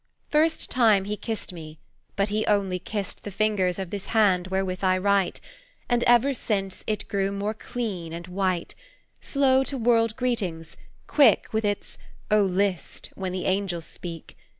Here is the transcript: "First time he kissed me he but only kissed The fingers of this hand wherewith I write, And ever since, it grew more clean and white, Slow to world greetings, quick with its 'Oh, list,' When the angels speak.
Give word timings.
"First 0.29 0.71
time 0.71 1.05
he 1.05 1.15
kissed 1.15 1.53
me 1.53 1.77
he 2.27 2.43
but 2.43 2.49
only 2.49 2.79
kissed 2.79 3.21
The 3.23 3.29
fingers 3.29 3.77
of 3.77 3.91
this 3.91 4.07
hand 4.07 4.47
wherewith 4.47 4.83
I 4.83 4.97
write, 4.97 5.39
And 5.87 6.03
ever 6.05 6.33
since, 6.33 6.83
it 6.87 7.07
grew 7.07 7.31
more 7.31 7.53
clean 7.53 8.11
and 8.11 8.25
white, 8.27 8.73
Slow 9.19 9.63
to 9.65 9.77
world 9.77 10.15
greetings, 10.15 10.75
quick 11.05 11.53
with 11.53 11.63
its 11.65 11.99
'Oh, 12.31 12.41
list,' 12.41 13.11
When 13.13 13.31
the 13.31 13.45
angels 13.45 13.85
speak. 13.85 14.35